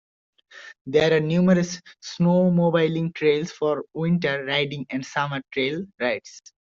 [0.87, 6.41] There are numerous snowmobiling trails for winter riding and summer trail rides.